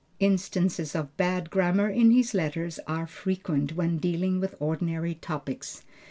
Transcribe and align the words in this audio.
Instances 0.19 0.95
of 0.95 1.15
bad 1.15 1.51
grammar 1.51 1.87
in 1.87 2.09
his 2.09 2.33
letters 2.33 2.79
are 2.87 3.05
frequent, 3.05 3.73
when 3.75 3.99
dealing 3.99 4.39
with 4.39 4.55
ordinary 4.59 5.13
topics. 5.13 5.83